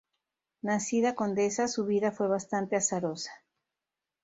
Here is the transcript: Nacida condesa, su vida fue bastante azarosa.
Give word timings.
Nacida 0.63 1.13
condesa, 1.13 1.67
su 1.67 1.85
vida 1.85 2.11
fue 2.11 2.27
bastante 2.27 2.75
azarosa. 2.75 3.29